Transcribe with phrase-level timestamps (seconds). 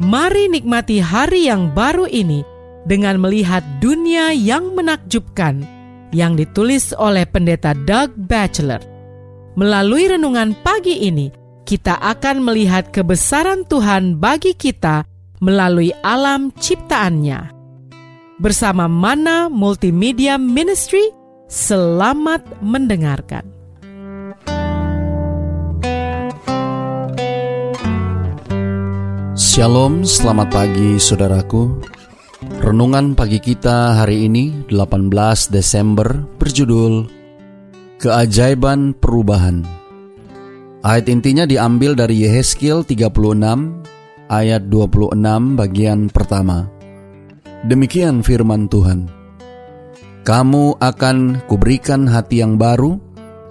[0.00, 2.40] Mari nikmati hari yang baru ini
[2.88, 5.60] dengan melihat dunia yang menakjubkan
[6.16, 8.80] yang ditulis oleh pendeta Doug Batchelor.
[9.60, 11.28] Melalui renungan pagi ini,
[11.68, 15.04] kita akan melihat kebesaran Tuhan bagi kita
[15.44, 17.52] melalui alam ciptaannya.
[18.40, 21.12] Bersama Mana Multimedia Ministry,
[21.52, 23.59] selamat mendengarkan.
[29.50, 31.82] Shalom, selamat pagi saudaraku.
[32.62, 35.10] Renungan pagi kita hari ini 18
[35.50, 37.10] Desember berjudul
[37.98, 39.66] Keajaiban Perubahan.
[40.86, 43.10] Ayat intinya diambil dari Yehezkiel 36
[44.30, 45.18] ayat 26
[45.58, 46.70] bagian pertama.
[47.66, 49.10] Demikian firman Tuhan.
[50.22, 53.02] Kamu akan kuberikan hati yang baru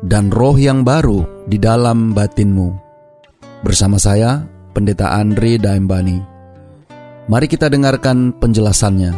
[0.00, 2.80] dan roh yang baru di dalam batinmu.
[3.60, 6.18] Bersama saya, Pendeta Andre Daimbani.
[7.28, 9.12] Mari kita dengarkan penjelasannya.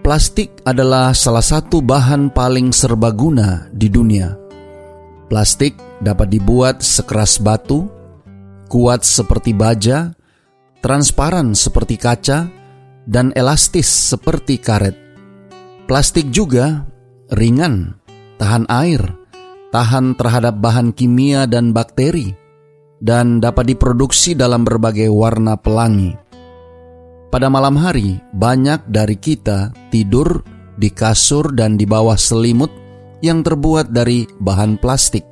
[0.00, 4.32] Plastik adalah salah satu bahan paling serbaguna di dunia.
[5.28, 7.84] Plastik dapat dibuat sekeras batu,
[8.72, 10.16] kuat seperti baja,
[10.80, 12.48] transparan seperti kaca,
[13.04, 14.96] dan elastis seperti karet.
[15.84, 16.88] Plastik juga
[17.36, 18.00] ringan,
[18.40, 19.04] tahan air,
[19.68, 22.39] tahan terhadap bahan kimia dan bakteri,
[23.00, 26.14] dan dapat diproduksi dalam berbagai warna pelangi.
[27.32, 30.44] Pada malam hari, banyak dari kita tidur
[30.76, 32.70] di kasur dan di bawah selimut
[33.24, 35.24] yang terbuat dari bahan plastik.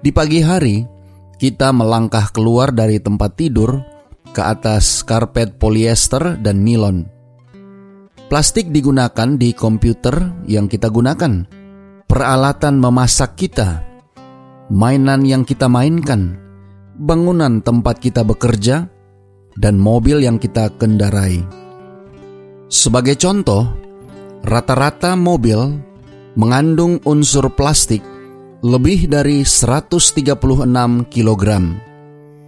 [0.00, 0.86] Di pagi hari,
[1.36, 3.82] kita melangkah keluar dari tempat tidur
[4.30, 7.08] ke atas karpet polyester dan nilon.
[8.30, 11.46] Plastik digunakan di komputer yang kita gunakan,
[12.06, 13.82] peralatan memasak kita,
[14.70, 16.45] mainan yang kita mainkan,
[16.96, 18.88] bangunan tempat kita bekerja,
[19.56, 21.40] dan mobil yang kita kendarai.
[22.68, 23.64] Sebagai contoh,
[24.44, 25.80] rata-rata mobil
[26.36, 28.04] mengandung unsur plastik
[28.60, 30.36] lebih dari 136
[31.08, 31.44] kg,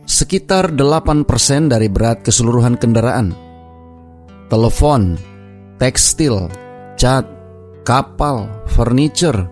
[0.05, 3.33] sekitar 8% dari berat keseluruhan kendaraan.
[4.49, 5.21] Telepon,
[5.77, 6.49] tekstil,
[6.97, 7.25] cat,
[7.85, 9.49] kapal, furniture,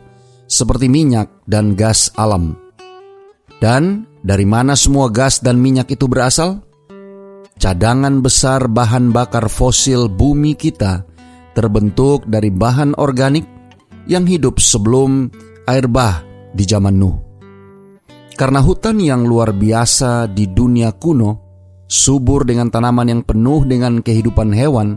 [0.50, 2.58] seperti minyak dan gas alam.
[3.62, 6.58] Dan dari mana semua gas dan minyak itu berasal?
[7.60, 11.04] Cadangan besar bahan bakar fosil bumi kita
[11.52, 13.44] terbentuk dari bahan organik
[14.08, 15.28] yang hidup sebelum
[15.68, 16.24] air bah
[16.56, 17.16] di zaman Nuh.
[18.32, 21.30] Karena hutan yang luar biasa di dunia kuno,
[21.84, 24.96] subur dengan tanaman yang penuh dengan kehidupan hewan,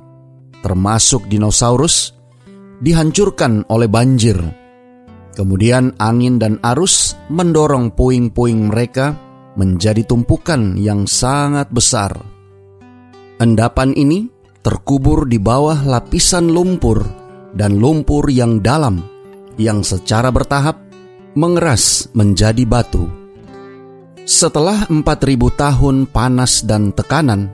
[0.64, 2.16] termasuk dinosaurus,
[2.80, 4.40] dihancurkan oleh banjir.
[5.36, 9.12] Kemudian angin dan arus mendorong puing-puing mereka
[9.60, 12.33] menjadi tumpukan yang sangat besar
[13.42, 14.30] Endapan ini
[14.62, 17.02] terkubur di bawah lapisan lumpur
[17.58, 19.02] dan lumpur yang dalam
[19.58, 20.78] yang secara bertahap
[21.34, 23.10] mengeras menjadi batu.
[24.24, 25.04] Setelah 4000
[25.60, 27.52] tahun panas dan tekanan,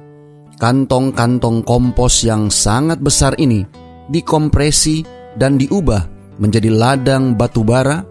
[0.61, 3.65] kantong-kantong kompos yang sangat besar ini
[4.11, 5.01] dikompresi
[5.39, 6.05] dan diubah
[6.37, 8.05] menjadi ladang batu bara,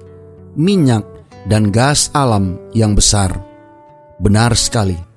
[0.58, 1.04] minyak,
[1.46, 3.30] dan gas alam yang besar.
[4.18, 5.07] Benar sekali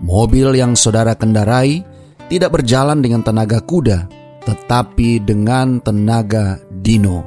[0.00, 1.80] Mobil yang saudara kendarai
[2.28, 4.08] tidak berjalan dengan tenaga kuda,
[4.44, 7.24] tetapi dengan tenaga dino.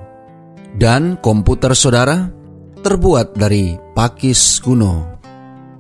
[0.77, 2.29] Dan komputer saudara
[2.79, 5.19] terbuat dari pakis kuno.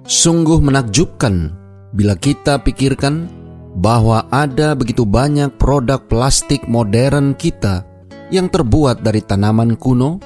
[0.09, 1.53] Sungguh menakjubkan
[1.93, 3.29] bila kita pikirkan
[3.77, 7.85] bahwa ada begitu banyak produk plastik modern kita
[8.33, 10.17] yang terbuat dari tanaman kuno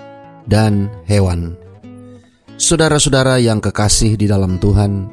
[0.47, 1.59] dan hewan.
[2.55, 5.12] Saudara-saudara yang kekasih di dalam Tuhan,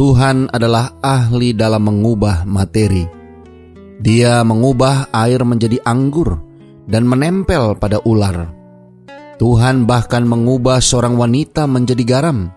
[0.00, 3.04] Tuhan adalah ahli dalam mengubah materi.
[4.00, 6.40] Dia mengubah air menjadi anggur
[6.88, 8.48] dan menempel pada ular.
[9.36, 12.48] Tuhan bahkan mengubah seorang wanita menjadi garam.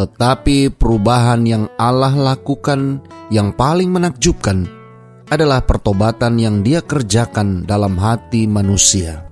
[0.00, 4.64] Tetapi perubahan yang Allah lakukan yang paling menakjubkan
[5.28, 9.28] adalah pertobatan yang Dia kerjakan dalam hati manusia.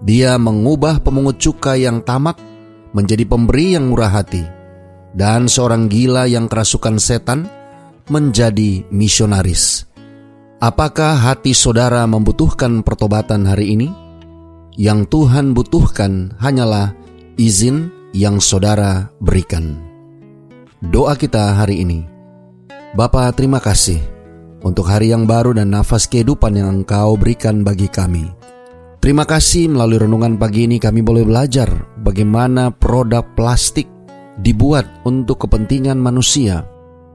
[0.00, 2.40] Dia mengubah pemungut cukai yang tamak
[2.96, 4.55] menjadi pemberi yang murah hati
[5.16, 7.48] dan seorang gila yang kerasukan setan
[8.12, 9.88] menjadi misionaris.
[10.60, 13.88] Apakah hati saudara membutuhkan pertobatan hari ini?
[14.76, 16.92] Yang Tuhan butuhkan hanyalah
[17.40, 19.80] izin yang saudara berikan.
[20.84, 22.04] Doa kita hari ini.
[22.92, 24.00] Bapa, terima kasih
[24.60, 28.28] untuk hari yang baru dan nafas kehidupan yang Engkau berikan bagi kami.
[29.00, 31.68] Terima kasih melalui renungan pagi ini kami boleh belajar
[32.00, 33.95] bagaimana produk plastik
[34.40, 36.64] dibuat untuk kepentingan manusia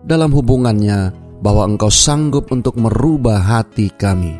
[0.06, 4.38] dalam hubungannya bahwa Engkau sanggup untuk merubah hati kami.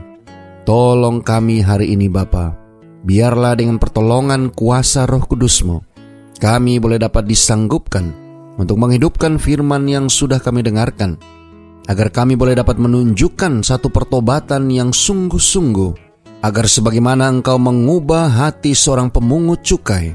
[0.62, 2.54] Tolong kami hari ini Bapa,
[3.02, 5.82] biarlah dengan pertolongan kuasa roh kudusmu,
[6.38, 8.14] kami boleh dapat disanggupkan
[8.62, 11.18] untuk menghidupkan firman yang sudah kami dengarkan,
[11.90, 15.98] agar kami boleh dapat menunjukkan satu pertobatan yang sungguh-sungguh,
[16.46, 20.14] agar sebagaimana engkau mengubah hati seorang pemungut cukai,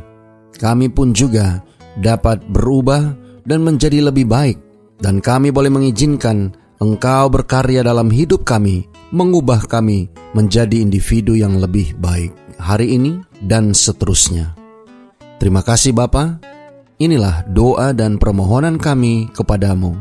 [0.62, 1.58] kami pun juga
[2.00, 3.16] dapat berubah
[3.46, 4.58] dan menjadi lebih baik,
[5.00, 11.96] dan kami boleh mengizinkan Engkau berkarya dalam hidup kami, mengubah kami menjadi individu yang lebih
[11.96, 14.52] baik hari ini dan seterusnya.
[15.40, 16.37] Terima kasih Bapa.
[16.96, 19.96] Inilah doa dan permohonan kami kepadamu.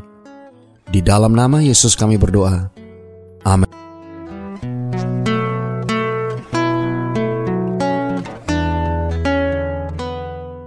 [0.87, 2.71] Di dalam nama Yesus kami berdoa.
[3.43, 3.74] Amin.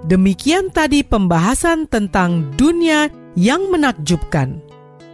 [0.09, 4.57] Demikian tadi pembahasan tentang dunia yang menakjubkan.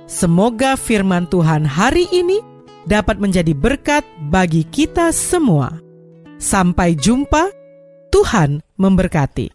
[0.06, 2.38] Semoga firman Tuhan hari ini
[2.86, 5.82] dapat menjadi berkat bagi kita semua.
[6.38, 7.50] Sampai jumpa,
[8.14, 9.50] Tuhan memberkati.